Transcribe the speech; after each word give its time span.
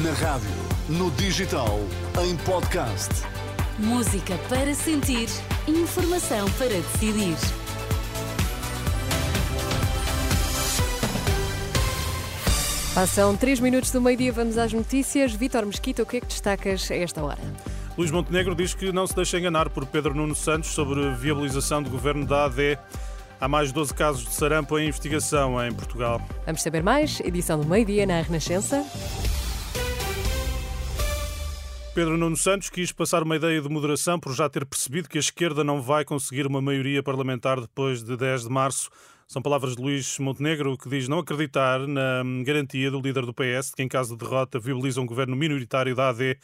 Na 0.00 0.12
rádio, 0.12 0.48
no 0.88 1.10
digital, 1.10 1.78
em 2.24 2.34
podcast. 2.46 3.10
Música 3.78 4.38
para 4.48 4.74
sentir, 4.74 5.28
informação 5.68 6.50
para 6.52 6.68
decidir. 6.68 7.36
Passam 12.94 13.36
3 13.36 13.60
minutos 13.60 13.90
do 13.90 14.00
meio-dia, 14.00 14.32
vamos 14.32 14.56
às 14.56 14.72
notícias. 14.72 15.34
Vítor 15.34 15.66
Mesquita, 15.66 16.02
o 16.02 16.06
que 16.06 16.16
é 16.16 16.20
que 16.20 16.26
destacas 16.26 16.90
a 16.90 16.96
esta 16.96 17.22
hora? 17.22 17.42
Luís 17.98 18.10
Montenegro 18.10 18.54
diz 18.54 18.72
que 18.72 18.90
não 18.92 19.06
se 19.06 19.14
deixa 19.14 19.38
enganar 19.38 19.68
por 19.68 19.84
Pedro 19.84 20.14
Nuno 20.14 20.34
Santos 20.34 20.70
sobre 20.70 21.06
a 21.06 21.10
viabilização 21.10 21.82
do 21.82 21.90
governo 21.90 22.24
da 22.24 22.46
AD. 22.46 22.78
Há 23.38 23.46
mais 23.46 23.68
de 23.68 23.74
12 23.74 23.92
casos 23.92 24.24
de 24.24 24.32
sarampo 24.32 24.78
em 24.78 24.88
investigação 24.88 25.62
em 25.62 25.70
Portugal. 25.70 26.18
Vamos 26.46 26.62
saber 26.62 26.82
mais. 26.82 27.20
Edição 27.20 27.60
do 27.60 27.66
meio-dia 27.66 28.06
na 28.06 28.22
Renascença. 28.22 28.86
Pedro 31.94 32.16
Nuno 32.16 32.38
Santos 32.38 32.70
quis 32.70 32.90
passar 32.90 33.22
uma 33.22 33.36
ideia 33.36 33.60
de 33.60 33.68
moderação 33.68 34.18
por 34.18 34.32
já 34.32 34.48
ter 34.48 34.64
percebido 34.64 35.10
que 35.10 35.18
a 35.18 35.20
esquerda 35.20 35.62
não 35.62 35.82
vai 35.82 36.06
conseguir 36.06 36.46
uma 36.46 36.62
maioria 36.62 37.02
parlamentar 37.02 37.60
depois 37.60 38.02
de 38.02 38.16
10 38.16 38.44
de 38.44 38.48
março. 38.48 38.88
São 39.28 39.42
palavras 39.42 39.76
de 39.76 39.82
Luís 39.82 40.18
Montenegro, 40.18 40.78
que 40.78 40.88
diz 40.88 41.06
não 41.06 41.18
acreditar 41.18 41.86
na 41.86 42.22
garantia 42.46 42.90
do 42.90 42.98
líder 42.98 43.26
do 43.26 43.34
PS 43.34 43.68
de 43.68 43.76
que, 43.76 43.82
em 43.82 43.88
caso 43.88 44.16
de 44.16 44.24
derrota, 44.24 44.58
viabiliza 44.58 45.02
um 45.02 45.06
governo 45.06 45.36
minoritário 45.36 45.94
da 45.94 46.08
AD. 46.08 46.38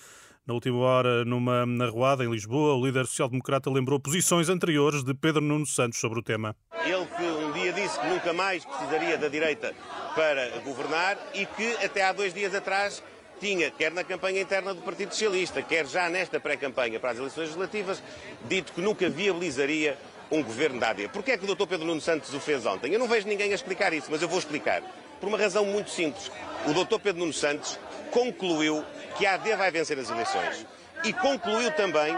Na 0.47 0.53
última 0.53 0.79
hora, 0.81 1.25
numa 1.25 1.65
arruada 1.83 2.23
em 2.27 2.31
Lisboa, 2.31 2.75
o 2.75 2.85
líder 2.85 3.07
social-democrata 3.07 3.71
lembrou 3.71 3.99
posições 3.99 4.51
anteriores 4.51 5.03
de 5.03 5.15
Pedro 5.15 5.41
Nuno 5.41 5.67
Santos 5.67 5.99
sobre 5.99 6.19
o 6.19 6.23
tema. 6.23 6.55
Ele 6.85 7.07
que 7.07 7.23
um 7.23 7.53
dia 7.53 7.73
disse 7.73 7.99
que 7.99 8.07
nunca 8.07 8.35
mais 8.35 8.67
precisaria 8.67 9.17
da 9.17 9.29
direita 9.29 9.75
para 10.15 10.59
governar 10.61 11.17
e 11.33 11.47
que 11.47 11.73
até 11.83 12.05
há 12.05 12.13
dois 12.13 12.35
dias 12.35 12.55
atrás 12.55 13.03
tinha, 13.39 13.71
quer 13.71 13.93
na 13.93 14.05
campanha 14.05 14.41
interna 14.41 14.75
do 14.75 14.83
Partido 14.83 15.13
Socialista, 15.13 15.63
quer 15.63 15.87
já 15.87 16.09
nesta 16.09 16.39
pré-campanha 16.39 16.99
para 16.99 17.11
as 17.11 17.19
eleições 17.19 17.45
legislativas, 17.45 18.03
dito 18.45 18.73
que 18.73 18.81
nunca 18.81 19.09
viabilizaria 19.09 19.97
um 20.31 20.43
governo 20.43 20.79
da 20.79 20.91
AD. 20.91 21.09
Porquê 21.09 21.33
é 21.33 21.39
que 21.39 21.51
o 21.51 21.55
Dr. 21.55 21.67
Pedro 21.67 21.87
Nuno 21.87 22.01
Santos 22.01 22.33
o 22.35 22.41
fez 22.41 22.67
ontem? 22.67 22.93
Eu 22.93 22.99
não 22.99 23.09
vejo 23.09 23.27
ninguém 23.27 23.53
a 23.53 23.55
explicar 23.55 23.93
isso, 23.93 24.09
mas 24.11 24.21
eu 24.21 24.29
vou 24.29 24.39
explicar. 24.39 24.83
Por 25.21 25.29
uma 25.29 25.39
razão 25.39 25.65
muito 25.65 25.91
simples. 25.91 26.31
O 26.67 26.73
Dr. 26.73 26.99
Pedro 27.01 27.21
Nuno 27.21 27.33
Santos 27.33 27.79
concluiu 28.11 28.85
que 29.17 29.27
a 29.27 29.35
AD 29.35 29.57
vai 29.57 29.71
vencer 29.71 29.99
as 29.99 30.11
eleições. 30.11 30.67
E 31.05 31.13
concluiu 31.13 31.71
também 31.73 32.17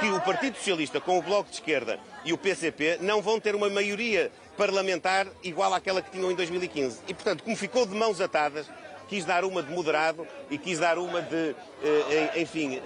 que 0.00 0.06
o 0.10 0.20
Partido 0.20 0.56
Socialista, 0.56 1.00
com 1.00 1.18
o 1.18 1.22
Bloco 1.22 1.50
de 1.50 1.56
Esquerda 1.56 1.98
e 2.24 2.32
o 2.32 2.38
PCP, 2.38 2.98
não 3.00 3.20
vão 3.20 3.40
ter 3.40 3.54
uma 3.54 3.68
maioria 3.68 4.30
parlamentar 4.56 5.26
igual 5.42 5.72
àquela 5.72 6.02
que 6.02 6.10
tinham 6.10 6.30
em 6.30 6.34
2015. 6.34 7.00
E, 7.08 7.14
portanto, 7.14 7.42
como 7.42 7.56
ficou 7.56 7.86
de 7.86 7.94
mãos 7.94 8.20
atadas, 8.20 8.66
quis 9.08 9.24
dar 9.24 9.44
uma 9.44 9.62
de 9.62 9.72
moderado 9.72 10.26
e 10.50 10.58
quis 10.58 10.78
dar 10.78 10.98
uma 10.98 11.22
de, 11.22 11.56
enfim, 12.36 12.80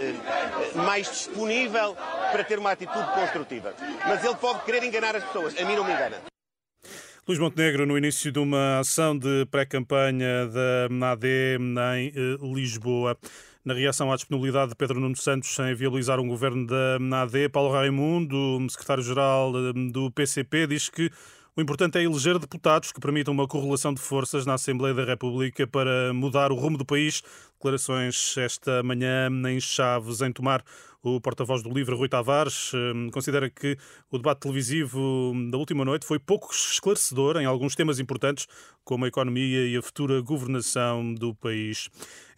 mais 0.74 1.08
disponível 1.10 1.96
para 2.30 2.44
ter 2.44 2.58
uma 2.58 2.70
atitude 2.70 3.06
construtiva. 3.12 3.74
Mas 4.06 4.24
ele 4.24 4.36
pode 4.36 4.64
querer 4.64 4.82
enganar 4.84 5.16
as 5.16 5.24
pessoas. 5.24 5.58
A 5.58 5.64
mim 5.64 5.76
não 5.76 5.84
me 5.84 5.92
engana. 5.92 6.16
Luís 7.26 7.38
Montenegro, 7.38 7.86
no 7.86 7.96
início 7.96 8.32
de 8.32 8.38
uma 8.38 8.80
ação 8.80 9.16
de 9.16 9.46
pré-campanha 9.50 10.46
da 10.46 11.12
AD 11.12 11.28
em 11.96 12.54
Lisboa. 12.54 13.16
Na 13.64 13.74
reação 13.74 14.10
à 14.10 14.16
disponibilidade 14.16 14.70
de 14.70 14.74
Pedro 14.74 14.98
Nuno 14.98 15.16
Santos 15.16 15.56
em 15.60 15.72
viabilizar 15.72 16.18
um 16.18 16.26
governo 16.26 16.66
da 16.66 17.22
AD, 17.22 17.48
Paulo 17.48 17.72
Raimundo, 17.72 18.58
secretário-geral 18.68 19.52
do 19.92 20.10
PCP, 20.10 20.66
diz 20.66 20.88
que 20.88 21.08
o 21.54 21.60
importante 21.60 21.98
é 21.98 22.02
eleger 22.02 22.38
deputados 22.38 22.92
que 22.92 23.00
permitam 23.00 23.34
uma 23.34 23.46
correlação 23.46 23.92
de 23.92 24.00
forças 24.00 24.46
na 24.46 24.54
Assembleia 24.54 24.94
da 24.94 25.04
República 25.04 25.66
para 25.66 26.12
mudar 26.14 26.50
o 26.50 26.54
rumo 26.54 26.78
do 26.78 26.84
país. 26.84 27.22
Declarações 27.62 28.36
esta 28.38 28.82
manhã 28.82 29.30
em 29.48 29.60
Chaves, 29.60 30.20
em 30.20 30.32
Tomar. 30.32 30.64
O 31.04 31.20
porta-voz 31.20 31.64
do 31.64 31.70
LIVRE, 31.70 31.96
Rui 31.96 32.08
Tavares, 32.08 32.70
considera 33.12 33.50
que 33.50 33.76
o 34.08 34.18
debate 34.18 34.42
televisivo 34.42 35.32
da 35.50 35.58
última 35.58 35.84
noite 35.84 36.06
foi 36.06 36.20
pouco 36.20 36.52
esclarecedor 36.52 37.36
em 37.38 37.44
alguns 37.44 37.74
temas 37.74 37.98
importantes, 37.98 38.46
como 38.84 39.04
a 39.04 39.08
economia 39.08 39.66
e 39.66 39.76
a 39.76 39.82
futura 39.82 40.20
governação 40.20 41.12
do 41.12 41.34
país. 41.34 41.88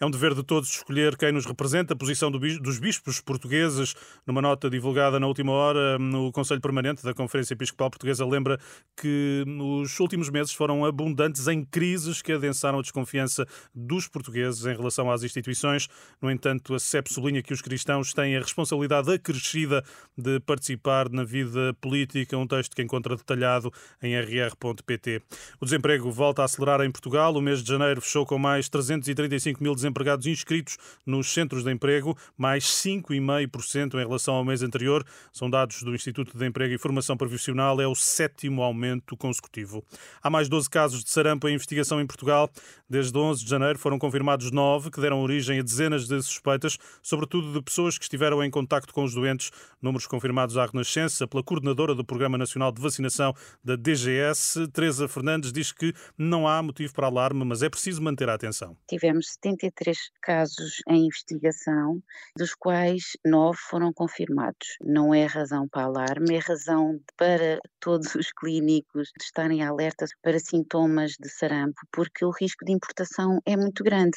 É 0.00 0.06
um 0.06 0.10
dever 0.10 0.34
de 0.34 0.42
todos 0.42 0.70
escolher 0.70 1.14
quem 1.16 1.30
nos 1.30 1.44
representa. 1.44 1.92
A 1.92 1.96
posição 1.96 2.30
dos 2.30 2.78
bispos 2.78 3.20
portugueses, 3.20 3.94
numa 4.26 4.40
nota 4.40 4.70
divulgada 4.70 5.20
na 5.20 5.26
última 5.26 5.52
hora 5.52 5.98
no 5.98 6.32
Conselho 6.32 6.60
Permanente 6.60 7.04
da 7.04 7.12
Conferência 7.12 7.52
Episcopal 7.52 7.90
Portuguesa, 7.90 8.24
lembra 8.24 8.58
que 8.98 9.44
os 9.60 10.00
últimos 10.00 10.30
meses 10.30 10.54
foram 10.54 10.86
abundantes 10.86 11.48
em 11.48 11.62
crises 11.64 12.22
que 12.22 12.32
adensaram 12.32 12.78
a 12.78 12.82
desconfiança 12.82 13.46
dos 13.74 14.08
portugueses 14.08 14.64
em 14.64 14.74
relação 14.74 15.10
às 15.14 15.22
instituições. 15.22 15.88
No 16.20 16.30
entanto, 16.30 16.74
a 16.74 16.78
CEP 16.78 17.12
sublinha 17.12 17.42
que 17.42 17.52
os 17.52 17.62
cristãos 17.62 18.12
têm 18.12 18.36
a 18.36 18.40
responsabilidade 18.40 19.12
acrescida 19.12 19.82
de 20.16 20.40
participar 20.40 21.08
na 21.08 21.24
vida 21.24 21.74
política, 21.80 22.36
um 22.36 22.46
texto 22.46 22.74
que 22.74 22.82
encontra 22.82 23.16
detalhado 23.16 23.72
em 24.02 24.14
rr.pt. 24.14 25.22
O 25.60 25.64
desemprego 25.64 26.10
volta 26.10 26.42
a 26.42 26.44
acelerar 26.44 26.80
em 26.82 26.90
Portugal. 26.90 27.34
O 27.34 27.40
mês 27.40 27.62
de 27.62 27.68
janeiro 27.68 28.00
fechou 28.00 28.26
com 28.26 28.38
mais 28.38 28.68
335 28.68 29.62
mil 29.62 29.74
desempregados 29.74 30.26
inscritos 30.26 30.76
nos 31.06 31.32
centros 31.32 31.64
de 31.64 31.72
emprego, 31.72 32.16
mais 32.36 32.64
5,5% 32.64 33.94
em 33.94 34.06
relação 34.06 34.34
ao 34.34 34.44
mês 34.44 34.62
anterior. 34.62 35.04
São 35.32 35.48
dados 35.48 35.82
do 35.82 35.94
Instituto 35.94 36.36
de 36.36 36.46
Emprego 36.46 36.74
e 36.74 36.78
Formação 36.78 37.16
Profissional. 37.16 37.80
É 37.80 37.86
o 37.86 37.94
sétimo 37.94 38.62
aumento 38.62 39.16
consecutivo. 39.16 39.84
Há 40.22 40.30
mais 40.30 40.48
12 40.48 40.68
casos 40.68 41.04
de 41.04 41.10
sarampo 41.10 41.48
em 41.48 41.54
investigação 41.54 42.00
em 42.00 42.06
Portugal. 42.06 42.50
Desde 42.88 43.16
11 43.16 43.44
de 43.44 43.50
janeiro 43.50 43.78
foram 43.78 43.98
confirmados 43.98 44.50
nove 44.50 44.90
que 44.90 45.00
deram 45.04 45.20
origem 45.20 45.60
a 45.60 45.62
dezenas 45.62 46.08
de 46.08 46.22
suspeitas, 46.22 46.78
sobretudo 47.02 47.52
de 47.52 47.62
pessoas 47.62 47.98
que 47.98 48.04
estiveram 48.04 48.42
em 48.42 48.50
contacto 48.50 48.92
com 48.94 49.04
os 49.04 49.14
doentes. 49.14 49.50
Números 49.82 50.06
confirmados 50.06 50.56
à 50.56 50.64
Renascença 50.64 51.28
pela 51.28 51.42
coordenadora 51.42 51.94
do 51.94 52.04
Programa 52.04 52.38
Nacional 52.38 52.72
de 52.72 52.80
Vacinação 52.80 53.34
da 53.62 53.76
DGS, 53.76 54.66
Teresa 54.68 55.06
Fernandes, 55.06 55.52
diz 55.52 55.72
que 55.72 55.92
não 56.16 56.48
há 56.48 56.62
motivo 56.62 56.94
para 56.94 57.06
alarme, 57.06 57.44
mas 57.44 57.62
é 57.62 57.68
preciso 57.68 58.02
manter 58.02 58.30
a 58.30 58.34
atenção. 58.34 58.76
Tivemos 58.88 59.34
73 59.42 59.98
casos 60.22 60.76
em 60.88 61.06
investigação, 61.06 62.02
dos 62.36 62.54
quais 62.54 63.16
nove 63.24 63.58
foram 63.58 63.92
confirmados. 63.92 64.78
Não 64.80 65.12
é 65.12 65.26
razão 65.26 65.68
para 65.68 65.84
alarme, 65.84 66.36
é 66.36 66.38
razão 66.38 66.98
para 67.16 67.58
todos 67.78 68.14
os 68.14 68.32
clínicos 68.32 69.10
estarem 69.20 69.62
alertas 69.62 70.10
para 70.22 70.38
sintomas 70.38 71.12
de 71.20 71.28
sarampo, 71.28 71.80
porque 71.92 72.24
o 72.24 72.30
risco 72.30 72.64
de 72.64 72.72
importação 72.72 73.38
é 73.44 73.54
muito 73.54 73.84
grande. 73.84 74.16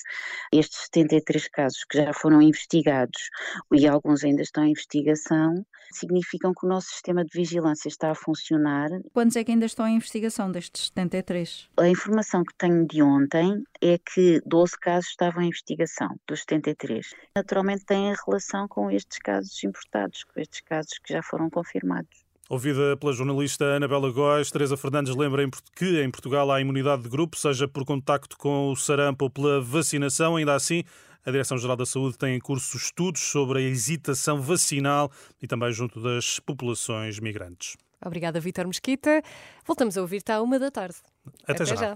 Estes 0.54 0.77
73 0.86 1.48
casos 1.50 1.84
que 1.90 1.98
já 1.98 2.14
foram 2.14 2.42
investigados 2.42 3.30
e 3.74 3.88
alguns 3.88 4.24
ainda 4.24 4.42
estão 4.42 4.64
em 4.64 4.72
investigação, 4.72 5.66
significam 5.92 6.54
que 6.54 6.66
o 6.66 6.70
nosso 6.70 6.88
sistema 6.88 7.24
de 7.24 7.32
vigilância 7.34 7.88
está 7.88 8.12
a 8.12 8.16
funcionar. 8.16 8.90
Quantos 9.14 9.36
é 9.36 9.44
que 9.44 9.52
ainda 9.52 9.66
estão 9.66 9.88
em 9.88 9.96
investigação 9.96 10.52
destes 10.52 10.88
73? 10.88 11.70
A 11.78 11.88
informação 11.88 12.44
que 12.44 12.56
tenho 12.58 12.86
de 12.86 13.02
ontem 13.02 13.64
é 13.82 13.98
que 13.98 14.42
12 14.46 14.78
casos 14.80 15.10
estavam 15.10 15.44
em 15.44 15.48
investigação, 15.48 16.10
dos 16.28 16.42
73. 16.42 17.14
Naturalmente 17.36 17.86
tem 17.86 18.14
relação 18.26 18.68
com 18.68 18.92
estes 18.92 19.18
casos 19.20 19.64
importados, 19.64 20.24
com 20.24 20.40
estes 20.40 20.62
casos 20.62 21.00
que 21.00 21.14
já 21.14 21.22
foram 21.24 21.50
confirmados. 21.50 22.27
Ouvida 22.50 22.96
pela 22.96 23.12
jornalista 23.12 23.76
Anabela 23.76 24.10
Góes, 24.10 24.50
Teresa 24.50 24.78
Fernandes 24.78 25.14
lembra 25.14 25.46
que 25.76 26.02
em 26.02 26.10
Portugal 26.10 26.50
há 26.50 26.62
imunidade 26.62 27.04
de 27.04 27.10
grupo, 27.10 27.36
seja 27.36 27.68
por 27.68 27.84
contacto 27.84 28.38
com 28.38 28.72
o 28.72 28.76
sarampo 28.76 29.26
ou 29.26 29.30
pela 29.30 29.60
vacinação. 29.60 30.38
Ainda 30.38 30.56
assim, 30.56 30.84
a 31.26 31.32
Direção-Geral 31.32 31.76
da 31.76 31.86
Saúde 31.86 32.18
tem 32.18 32.36
em 32.36 32.40
curso 32.40 32.78
estudos 32.78 33.22
sobre 33.22 33.60
a 33.60 33.62
hesitação 33.62 34.42
vacinal 34.42 35.12
e 35.42 35.48
também 35.48 35.74
junto 35.74 36.00
das 36.02 36.40
populações 36.40 37.20
migrantes. 37.20 37.76
Obrigada, 38.06 38.40
Vítor 38.40 38.66
Mesquita. 38.66 39.22
Voltamos 39.66 39.98
a 39.98 40.02
ouvir-te 40.02 40.32
à 40.32 40.42
uma 40.42 40.58
da 40.58 40.72
tarde. 40.72 40.96
Até, 41.44 41.64
Até 41.64 41.66
já. 41.66 41.76
já. 41.76 41.96